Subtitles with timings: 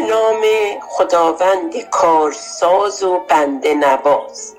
[0.00, 0.42] نام
[0.88, 4.56] خداوند کارساز و بنده نواز.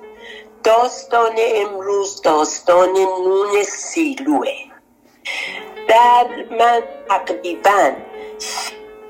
[0.64, 4.48] داستان امروز داستان نون سیلوه.
[5.88, 6.26] در
[6.60, 7.92] من تقریبا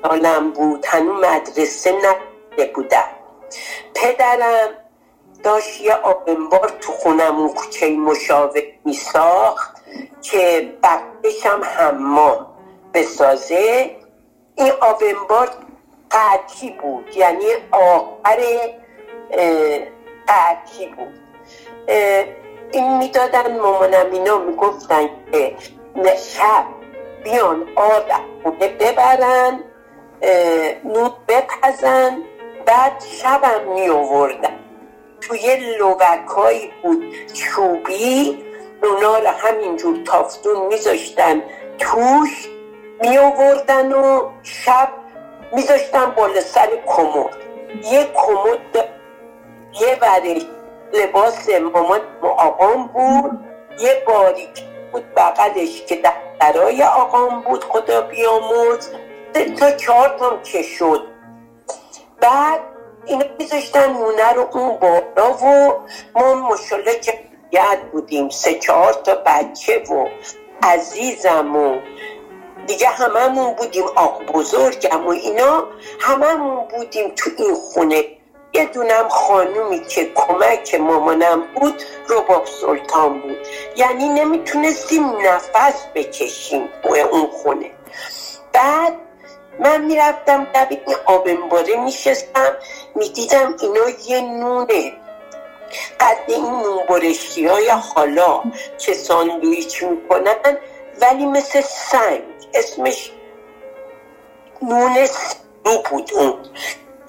[0.02, 3.10] سالم بود هنو مدرسه نده بودم.
[3.94, 4.68] پدرم
[5.42, 9.76] داشت یه آبنبار تو خونمون کوچه مشاور می ساخت
[10.22, 12.46] که بقیشم حمام
[12.94, 13.96] بسازه.
[14.56, 15.50] این آبنبار
[16.12, 17.16] قطعی بود.
[17.16, 18.40] یعنی آخر
[20.28, 21.18] قطعی بود.
[22.72, 25.56] این می‌دادن مامانم اینا می‌گفتن که
[26.16, 26.64] شب
[27.24, 28.04] بیان آب
[28.42, 29.64] خونه ببرن
[30.84, 32.18] نود بپزن
[32.66, 34.58] بعد شبم می آوردن
[35.20, 38.44] توی لوبکایی بود چوبی
[38.82, 41.42] اونا رو همینجور تافتون میذاشتن
[41.78, 42.48] توش
[43.00, 44.88] می آوردن و شب
[45.52, 47.36] میذاشتن بالا سر کمد.
[47.84, 48.88] یه کمد
[49.80, 50.42] یه برش
[50.92, 53.40] لباس مامان آقام بود.
[53.78, 54.62] یه باریک
[54.92, 58.90] بود بغلش که دفترای آقام بود خدا بیاموز
[59.58, 61.02] تا چهار تام که شد.
[62.20, 62.60] بعد
[63.06, 65.72] اینا میذاشتن نونه رو اون بالا و
[66.14, 67.18] ما مشالله که
[67.92, 68.28] بودیم.
[68.28, 70.08] سه چهار تا بچه و
[70.62, 71.78] عزیزم و
[72.66, 75.64] دیگه هممون بودیم آق بزرگم و اینا
[76.00, 78.04] هممون بودیم تو این خونه.
[78.54, 83.36] یه دونم خانومی که کمک مامانم بود رباب سلطان بود.
[83.76, 87.70] یعنی نمی‌تونستیم نفس بکشیم توی اون خونه.
[88.52, 88.92] بعد
[89.60, 92.56] من می‌رفتم در این آبنباره میشستم
[92.94, 94.92] می‌دیدم اینا یه نونه.
[96.00, 98.42] قد این نون برشتی های حالا
[98.78, 100.58] که ساندویچ می‌کنن
[101.00, 102.22] ولی مثل سنگ
[102.54, 103.12] اسمش
[104.62, 106.34] نون سنو بود اون.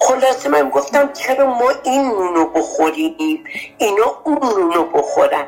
[0.00, 3.44] خلاصه من گفتم چرا ما این نونو بخوریم؟
[3.78, 5.46] اینا اون نونو بخورن.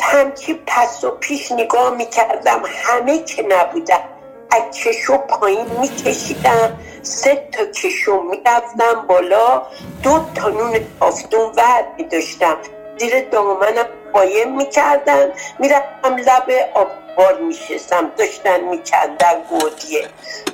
[0.00, 4.04] همچی پس و پیش نگاه می‌کردم همه که نبودن.
[4.50, 9.62] از کشو پایین میکشیدم سه تا کشو می‌رفتم بالا
[10.02, 12.56] دو تا نون آفتون ور میداشتم.
[12.98, 20.08] زیر دامنم قایم می‌کردم می‌رفتم لب آبوار میشستم داشتن میکندن گودیه.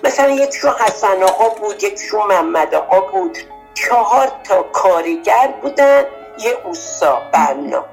[0.04, 3.38] مثلا یکشون حسن آقا بود یکشون محمد آقا بود.
[3.74, 6.04] چهار تا کارگر بودن
[6.38, 7.84] یه اوسا بنا.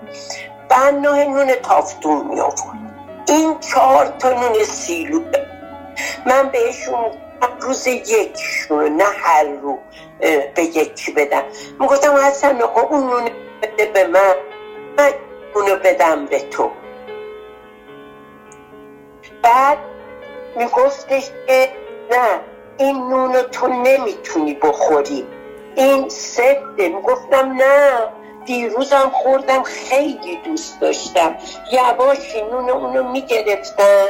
[0.69, 2.41] بنا نون تافتون می
[3.28, 5.22] این چهار تا نون سیلو.
[6.25, 7.12] من بهشون
[7.59, 9.79] روز یکشون نه هر رو
[10.56, 11.44] به یکی بدم.
[11.79, 13.29] می‌گفتم حسن آقا اون نون
[13.62, 14.35] بده به من.
[14.97, 15.12] من
[15.56, 16.72] اونو بدم به تو.
[19.44, 19.78] بعد
[20.56, 21.69] میگفتش که
[22.12, 22.40] نه
[22.78, 25.28] این نونو تو نمی‌تونی بخوری.
[25.75, 26.90] این سده.
[26.90, 28.08] می‌گفتم نه
[28.46, 31.36] دیروزم خوردم خیلی دوست داشتم.
[31.72, 34.08] یواشی نون اونو می‌گرفتم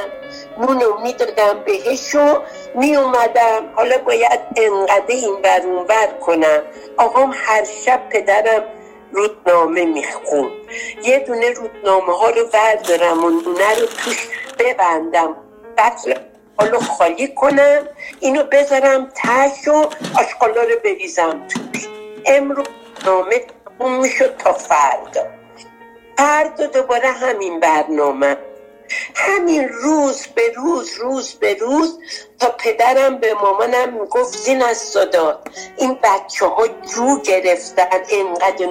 [0.58, 2.38] نونو می‌دادم بهش و
[2.74, 5.42] میومدم حالا باید انقدر این
[5.88, 6.62] بر کنم.
[6.96, 8.62] آقام هر شب پدرم
[9.14, 10.50] رودنامه میخون.
[11.02, 15.36] یه دونه رودنامه ها رو بردارم و نونه رو توش ببندم.
[15.76, 15.98] بعد
[16.58, 17.88] حالا خالی کنم
[18.20, 21.88] اینو بذارم تش و آشقالا رو بریزم توش.
[22.26, 22.66] امروز
[23.06, 23.46] نامه
[23.78, 25.26] اون می‌شد تا فردا.
[26.18, 28.36] فردا دوباره همین برنامه.
[29.14, 31.98] همین روز به روز روز به روز
[32.40, 38.68] تا پدرم به مامانم می‌گفت زین از صداد این بچه ها رو گرفتن انقدر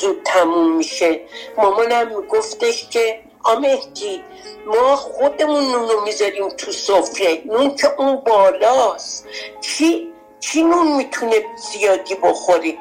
[0.00, 1.20] زود تموم میشه.
[1.58, 4.24] مامانم میگفتش که آمهدی
[4.66, 9.26] ما خودمون نونو می‌ذاریم تو سفره نون که اون بالاست.
[9.60, 11.36] چی چی نون می‌تونه
[11.72, 12.78] زیادی بخوری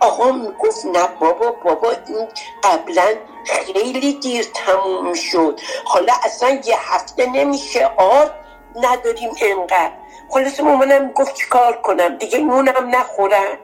[0.00, 2.28] آقا می‌گفت نه بابا بابا این
[2.64, 5.60] قبلا خیلی دیر تموم شد.
[5.84, 8.30] حالا اصلا یه هفته نمیشه آر
[8.76, 9.92] نداریم انقدر.
[10.30, 13.58] خلاص مامانم می‌گفت چیکار کنم؟ دیگه نونم نخورن.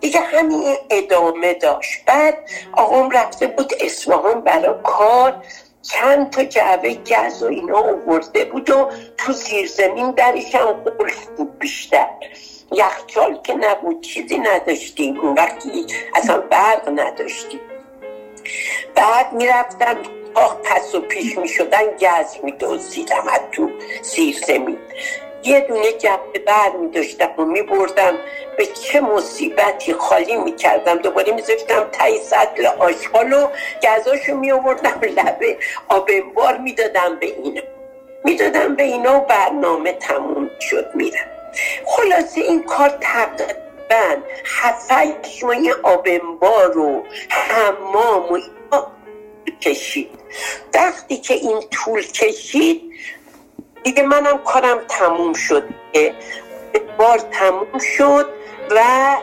[0.00, 2.04] دیگه همین ادامه داشت.
[2.04, 2.38] بعد
[2.72, 5.44] آقام رفته بود اصفهان برای کار.
[5.82, 10.72] چند تا جعبه گز و اینا آورده بود و تو زیرزمین درش هم
[11.36, 12.08] بود بیشتر.
[12.72, 15.20] یخچال که نبود چیزی نداشتیم.
[15.20, 17.60] اون وقتی اصلا برق نداشتیم.
[18.94, 19.96] بعد می‌رفتن
[20.34, 23.70] تا پس و پیش می شدن گز می دوزیدم از تو
[24.02, 24.78] سیر زمین.
[25.44, 28.14] یه دونه جبه بر می داشتم و می بردم
[28.58, 33.48] به چه مصیبتی خالی می کردم دوباره می زشتم تایی سطل آشغال و
[33.82, 35.58] گزاشو می آوردم لبه
[35.88, 37.62] آبنبار می دادم به اینا.
[38.24, 41.26] می دادم به اینا و برنامه تموم شد میرم
[41.86, 43.67] خلاصه این کار تقریبا
[44.44, 48.38] هفتش ماه آبنبار رو حمام و
[49.60, 50.10] کشید.
[50.74, 52.82] وقتی که این طول کشید
[53.82, 55.64] دیگه منم کارم تموم شد.
[56.98, 58.28] بار تموم شد
[58.70, 59.16] و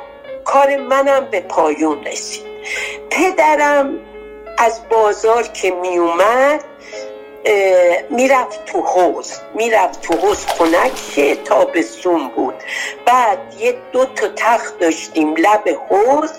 [0.46, 2.46] کار منم به پایون رسید.
[3.10, 4.00] پدرم
[4.58, 6.64] از بازار که می اومد
[8.10, 12.56] می‌رفت تو حوز می‌رفت تو حوز خونک که تابستون بود.
[13.06, 16.32] بعد یه دو تا تخت داشتیم لب حوز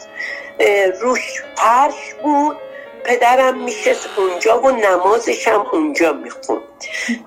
[1.01, 2.57] روش فرش بود.
[3.05, 6.63] پدرم میشست اونجا و نمازش هم اونجا می‌خوند.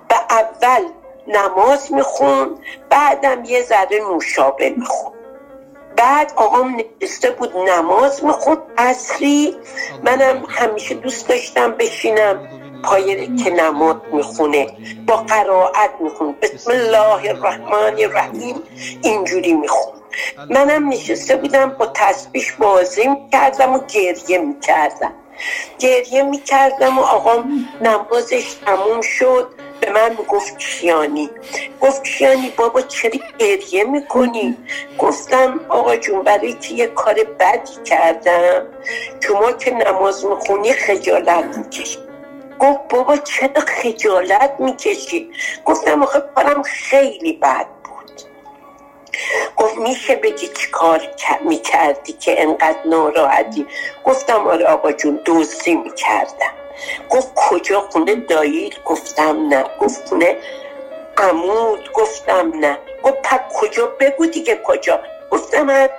[0.09, 0.81] و اول
[1.27, 2.59] نماز می‌خوند
[2.89, 5.13] بعدم یه ذره نوشابه می‌خوند.
[5.95, 9.55] بعد آقام نشسته بود نماز می‌خوند اصری
[10.03, 12.47] منم همیشه دوست داشتم بشینم.
[12.83, 14.67] پای که نماز می‌خونه
[15.07, 16.33] با قرائت می‌خونه.
[16.41, 18.55] بسم الله الرحمن الرحیم.
[19.01, 19.93] اینجوری میخون
[20.49, 25.13] منم نشسته بودم با تسبیش بازی می‌کردم و گریه می‌کردم.
[25.79, 29.47] گریه می‌کردم و آقام نمازش تموم شد.
[29.81, 31.29] به من گفت کیانی.
[31.81, 34.57] گفت کیانی بابا چرا گریه می‌کنی؟
[34.97, 38.65] گفتم آقا جون برای که یه کار بدی کردم.
[39.19, 42.08] شما که نماز می‌خونی خجالت می‌کشی.
[42.59, 45.31] گفت بابا چرا خجالت می‌کشی؟
[45.65, 48.21] گفتم آخه کارم خیلی بد بود.
[49.57, 51.01] گفت میشه بگی چی کار
[51.41, 53.67] می‌کردی که انقدر ناراحتی؟
[54.05, 56.53] گفتم آره آقا جون دوستی می‌کردم.
[57.09, 59.65] گفت کجا خونه داییل؟ گفتم نه.
[59.81, 60.37] گفت خونه
[61.17, 62.77] عمود؟ گفتم نه.
[63.03, 64.99] گفت پک کجا؟ بگو دیگه کجا.
[65.31, 65.89] گفتم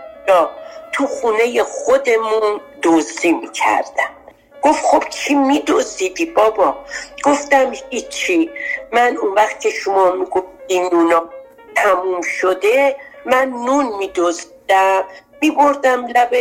[0.92, 4.19] تو خونه خودمون دوستی می‌کردم.
[4.62, 6.76] گفت خب چی میدوزیدی بابا؟
[7.24, 8.50] گفتم هیچی.
[8.92, 11.24] من اون وقت که شما می‌گفتین نونا
[11.74, 15.04] تموم شده من نون میدوزیدم.
[15.42, 16.34] میبردم لب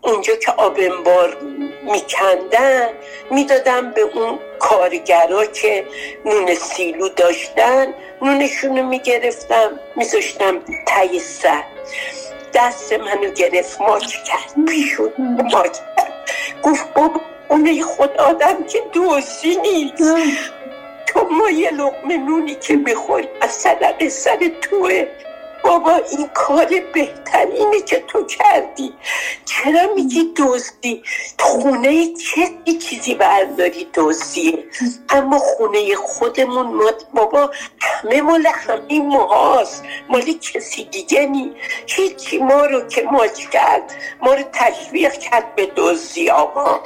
[0.00, 1.36] اونجا که آبنبار
[1.82, 2.88] میکندن.
[3.30, 5.86] می‌دادم به اون کارگرا که
[6.24, 7.94] نون سیلو داشتن.
[8.22, 11.64] نونشونو می‌گرفتم میذاشتم تای سر.
[12.54, 14.64] دست منو گرفت ماچ کرد.
[14.68, 15.12] پیشون
[15.52, 16.12] ماچ کرد.
[16.62, 17.20] گفت بابا
[17.50, 20.14] اون خود آدم که دوزی نیست.
[21.06, 25.06] تو ما یه لقمه نونی که می‌خوری از صدق سر توه.
[25.64, 28.92] بابا این کار بهترینه که تو کردی.
[29.44, 31.02] چرا میگی دزدی؟
[31.38, 34.64] خونه چه چیزی برداری دزدیه
[35.08, 41.52] اما خونه خودمون ما بابا همه مال همین ماهاست مال کسی دیگه نی.
[41.86, 43.94] هیچی ما رو که ماچ کرد.
[44.22, 46.80] ما رو تشویق کرد به دزدی آقا.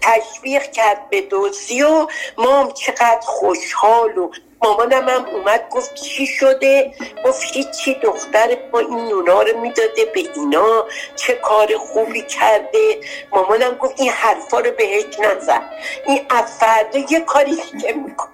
[0.00, 2.06] تشویق کرد به دوزی و
[2.38, 4.30] ما هم چقدر خوشحال و
[4.62, 6.92] مامانم هم اومد گفت چی شده؟
[7.26, 10.84] گفت هیچی دختر ما این نونا رو می‌داده به اینا
[11.16, 13.00] چه کار خوبی کرده؟
[13.32, 15.62] مامانم گفت این حرفا رو بهش نزن.
[16.06, 18.28] این افرده یه کاری که می‌کنه.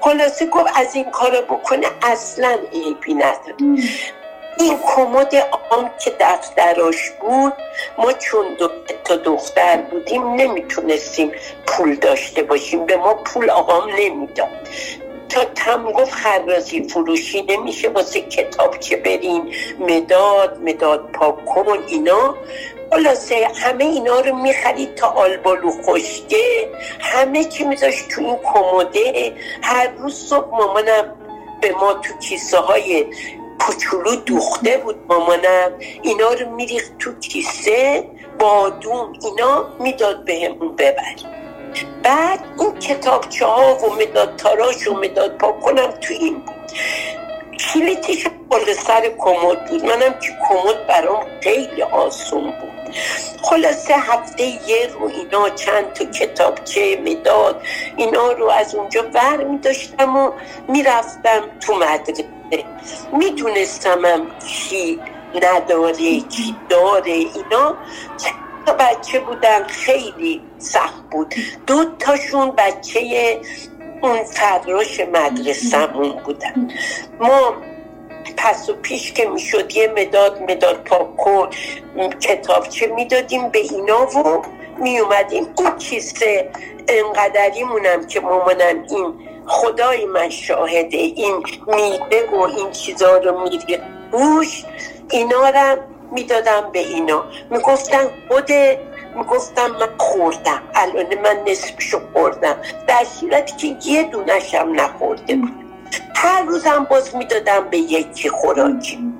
[0.00, 3.56] خلاصه گفت از این کار بکنه اصلا عیبی نداره
[4.58, 5.34] این کمد
[5.70, 7.52] آم که دفتراش بود
[7.98, 8.70] ما چون دو
[9.04, 11.32] تا دختر بودیم نمی‌تونستیم
[11.66, 12.86] پول داشته باشیم.
[12.86, 14.48] به ما پول آقام نمی‌داد.
[15.28, 17.88] تا تم گفت خرازی فروشی نمیشه.
[17.88, 22.34] واسه کتاب که برین مداد مداد پاک کن اینا.
[22.90, 26.70] خلاصه همه اینا رو می‌خرید تا آلبالو خشکه.
[27.00, 29.32] همه چی میذاشت تو این کموده.
[29.62, 31.14] هر روز صبح مامانم
[31.60, 33.06] به ما تو کیسه های
[33.60, 35.72] کوچولو دوخته بود مامانم.
[36.02, 38.04] اینا رو میریخت تو کیسه
[38.38, 41.43] بادوم اینا می‌داد بهمون ببریم
[42.02, 46.42] بعد این کتابچه ها و مداد تاراش و مداد پا کنم تو این
[47.58, 49.84] کلیتش بالا سر کمد بود.
[49.84, 52.94] منم که کمد برام خیلی آسون بود.
[53.42, 57.62] خلاصه هفته یه رو اینا چند تا کتابچه مداد
[57.96, 60.30] اینا رو از اونجا بر می داشتم و
[60.68, 62.24] می‌رفتم تو مدرسه.
[63.12, 65.00] میدونستمم کی
[65.34, 67.76] نداره کی داره اینا.
[68.66, 71.34] تا بچه بودن خیلی سخت بود.
[71.66, 73.40] دو تاشون بچه
[74.02, 76.70] اون فراش مدرسهمون بودن.
[77.20, 77.54] ما
[78.36, 81.50] پس و پیش که می‌شد یه مداد مداد پاکن
[82.20, 84.42] کتابچه می‌دادیم به اینا و
[84.78, 86.50] میومدیم این کیسه
[86.88, 89.14] انقدریمونم که مامانم این
[89.46, 93.78] خدای من شاهده این میده و این چیزا رو میری
[94.12, 94.64] روش
[95.10, 95.76] اینا رو
[96.12, 97.24] می‌دادم به اینا.
[97.50, 98.52] می‌گفتن خود
[99.16, 100.62] می‌گفتم من خوردم.
[100.74, 102.56] الان من نصفشو خوردم.
[102.86, 105.52] در صورتی که یه دونشم نخورده بود.
[106.16, 109.12] هر روزم باز می‌دادم به یکی خوراکی.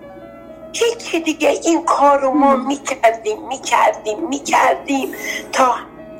[0.92, 5.14] یکی دیگه این کار رو ما می‌کردیم می‌کردیم می‌کردیم
[5.52, 5.74] تا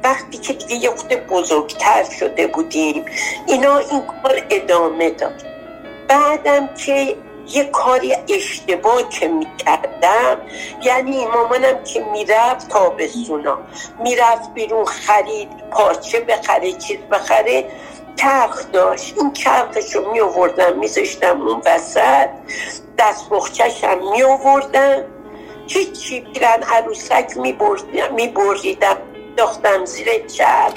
[0.04, 3.04] وقتی که دیگه یه خود بزرگتر شده بودیم.
[3.47, 5.42] اینا این کار ادامه داد.
[6.09, 7.16] بعدم که
[7.48, 10.36] یه کاری اشتباه که می‌کردم
[10.82, 13.58] یعنی مامانم که می‌رفت تابستونا
[14.04, 17.64] می‌رفت بیرون خرید پارچه بخره چیز بخره
[18.16, 19.14] چرخ داشت.
[19.18, 22.28] این چرخش رو می آوردم میذاشتم اون وسط
[22.98, 25.04] دست بخچش هم می آوردم
[25.68, 27.36] هیچی پیرن عروسک
[28.16, 28.96] می بریدم
[29.36, 30.72] داختم زیر چرخ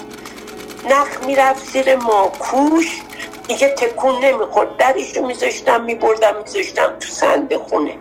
[0.90, 3.02] نخ می‌رفت زیر ماکوش.
[3.48, 4.78] دیگه تکون نمی‌خورد.
[4.78, 7.98] درش رو میذاشتم میبردم میذاشتم تو سند خونه.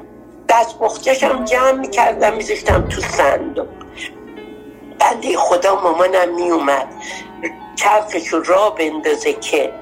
[0.48, 3.66] دست بخچشم جمع می‌کردم میذاشتم تو صندوق
[4.98, 6.88] بنده خدا مامانم میومد
[8.30, 9.72] رو را بندازه که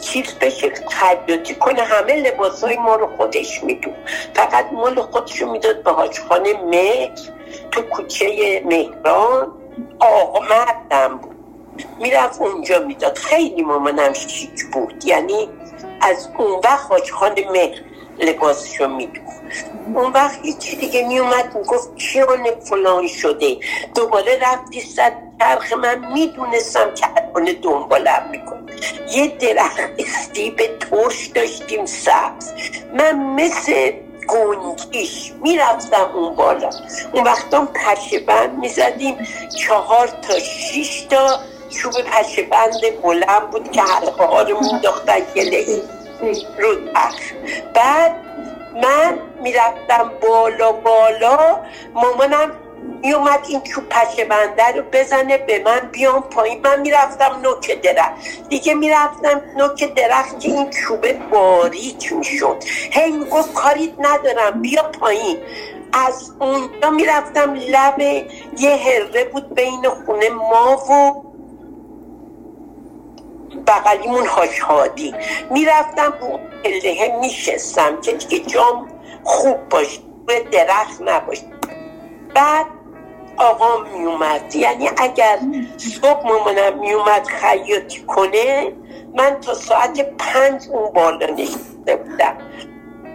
[0.00, 1.82] چیز بشه خیاطی کنه.
[1.82, 3.90] همه لباس های ما رو خودش میدو
[4.34, 7.10] فقط مال خودش رو می‌داد به حاجخانه مهر.
[7.70, 9.52] تو کوچه مهران
[10.00, 11.31] آقا مردم بود.
[11.98, 13.18] می‌رفت اونجا می‌داد.
[13.18, 15.04] خیلی مامانم شیک بود.
[15.04, 15.48] یعنی
[16.00, 17.78] از اون وقت حاجخان مهر
[18.18, 19.42] لباسشو میدوخت.
[19.94, 23.56] اون وقت چی دیگه میومد می‌گفت کیان فلان شده.
[23.94, 28.66] دوباره رفتی صد چرخ من می‌دونستم که الان دنبالم میکن
[29.10, 32.52] یه درخت استیب ترش داشتیم سبز.
[32.94, 33.92] من مثل
[34.28, 36.70] گنگیش می‌رفتم اون بالا.
[37.12, 39.16] اون وقتا پشه بند می‌زدیم.
[39.58, 41.38] چهار تا شیش تا
[41.72, 45.66] چوب پشه بند بلند بود که حلقه ها رو میداختن گله؟
[46.58, 46.76] رو
[47.74, 48.16] بعد
[48.82, 51.58] من می‌رفتم بالا بالا
[51.94, 52.52] مامانم
[53.02, 56.60] میومد این چوب پشه بنده رو بزنه به من بیام پایین.
[56.64, 58.12] من می‌رفتم نوک درخت.
[58.48, 62.56] دیگه می‌رفتم نوک درخت که این چوبه باریک می‌شد.
[62.90, 65.38] هی می‌گفت کاریت ندارم بیا پایین.
[65.92, 68.00] از اونجا می‌رفتم لب
[68.58, 71.31] یه هره بود بین خونه ما و
[73.66, 75.14] بغلیمون هاشهادی
[75.50, 78.88] می‌رفتم اون پله میشستم که دیگه جام
[79.24, 81.42] خوب باشه به درخت نباشه.
[82.34, 82.66] بعد
[83.36, 85.38] آقا میومد یعنی اگر
[85.76, 88.72] صبح مامانم میومد خیاطی کنه
[89.14, 92.36] من تا ساعت پنج اون بالا نشسته بودم.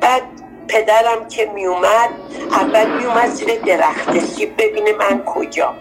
[0.02, 0.22] بعد
[0.68, 2.10] پدرم که میومد
[2.52, 5.74] اول میومد زیر درخت سیب ببینه من کجا.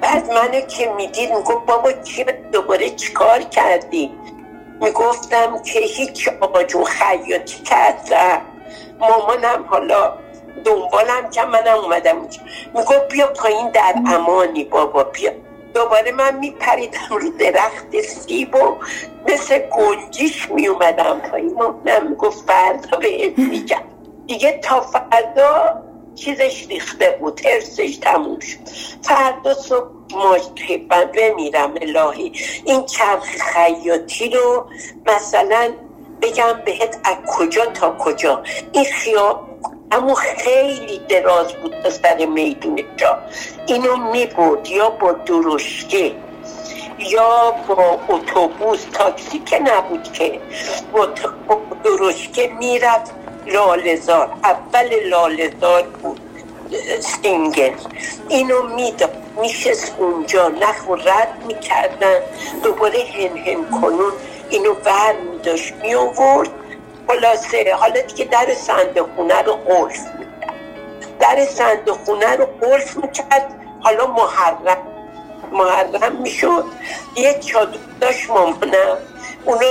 [0.00, 4.12] بعد منو که می‌دید می‌گفت بابا چی دوباره چیکار کردی؟
[4.80, 8.40] می‌گفتم که هیچ آقا جون خیاطی کردم.
[9.00, 10.12] مامانم حالا
[10.64, 12.16] دنبالم که منم اومدم
[12.74, 15.32] می‌گفت بیا پایین در امانی بابا بیا.
[15.74, 18.76] دوباره من میپریدم رو درخت سیب و
[19.28, 21.54] مثل گنجیش میومدم پایین.
[21.54, 23.82] مامانم می‌گفت فردا به میگم.
[24.26, 25.82] دیگه تا فردا
[26.16, 28.58] چیزش ریخته بود ارسش تموم شد.
[29.02, 32.32] فردا صبح مجتبا بمیرم الهی.
[32.64, 34.66] این چرخ خیاطی رو
[35.06, 35.72] مثلا
[36.22, 38.42] بگم بهت از کجا تا کجا.
[38.72, 39.48] این خیاب
[39.92, 43.18] اما خیلی دراز بود تا سر میدون جا.
[43.66, 46.14] اینو می‌برد یا با درشکه.
[46.98, 50.40] یا با اتوبوس تاکسی که نبود که
[50.92, 51.08] با
[51.84, 53.14] درشکه می‌رفت
[53.46, 56.20] لالزار اول لالزار بود
[57.00, 57.72] سینگل
[58.28, 59.22] اینو می‌داد.
[59.40, 62.20] میشست اونجا نخ و رد می‌کردن.
[62.62, 64.12] دوباره هن هن کنون
[64.50, 66.50] اینو ور میداشت میآورد.
[67.08, 68.46] خلاصه حالا که در
[69.16, 70.54] خونه رو قلف می‌کرد.
[71.20, 71.46] در
[72.06, 73.60] خونه رو قلف می‌کرد.
[73.80, 74.95] حالا محرم
[75.52, 76.64] محرم می‌شد.
[77.16, 78.96] یه چادر داشت مامانم.
[79.44, 79.66] اونو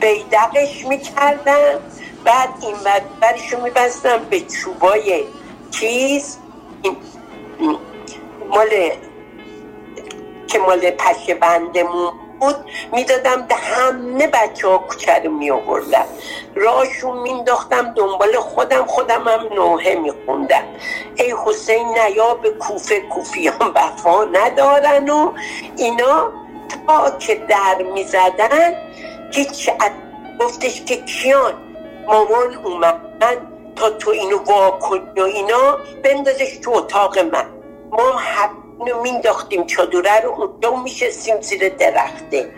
[0.00, 1.80] بیدقش می‌کردم.
[2.24, 2.76] بعد این
[3.20, 5.24] برشو میبستم به چوبای
[5.70, 6.38] چیز.
[8.50, 8.90] مال
[10.46, 12.56] که مال پشه بندمون بود
[12.92, 16.04] می‌دادم به همه بچه ها کوچه رو می آوردم
[16.54, 20.64] راشون مینداختم دنبال خودم خودم هم نوحه میخوندم.
[21.16, 25.32] ای حسین نیا به کوفه کوفیان وفا ندارن و
[25.76, 26.32] اینا.
[26.86, 28.74] تا که در می‌زدن
[29.32, 29.70] هیچ
[30.40, 31.54] گفتش که کیان؟
[32.06, 33.00] مامان اومد
[33.76, 37.46] تا تو اینو واکنی و اینا بندازش تو اتاق من.
[37.90, 38.12] ما
[38.80, 42.50] اینو مینداختیم چادره رو اونجا میشستیم زیر درخته.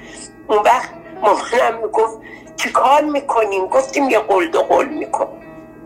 [0.48, 0.90] اون وقت
[1.22, 2.18] مامانم می‌گفت
[2.56, 5.28] چی کار می‌کنیم؟ گفتیم یه قلد و قل میکن.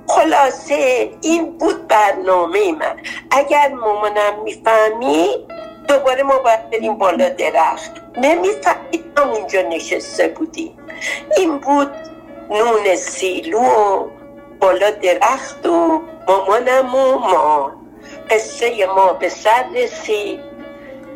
[0.09, 2.97] خلاصه این بود برنامه من.
[3.31, 5.47] اگر مامانم می‌فهمی
[5.88, 7.90] دوباره ما باید بریم بالا درخت.
[8.16, 10.78] نمی‌فهمید اونجا نشسته بودیم.
[11.37, 11.90] این بود
[12.50, 14.09] نون سیلو و
[14.61, 17.73] بالا درخت و مامانم و ما.
[18.30, 20.40] قصه ما به سر رسید.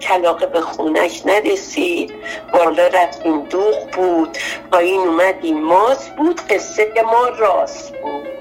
[0.02, 2.12] کلاقه به خونش نرسید.
[2.52, 4.38] بالا رفتیم دوغ بود.
[4.72, 5.60] پایین اومدیم.
[5.64, 8.39] ماست بود قصه ما راست بود.